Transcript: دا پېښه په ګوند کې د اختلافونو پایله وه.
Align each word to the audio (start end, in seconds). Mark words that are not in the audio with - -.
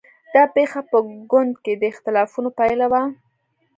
دا 0.33 0.43
پېښه 0.55 0.81
په 0.89 0.97
ګوند 1.31 1.53
کې 1.63 1.73
د 1.77 1.83
اختلافونو 1.93 2.49
پایله 2.59 2.85
وه. 2.91 3.03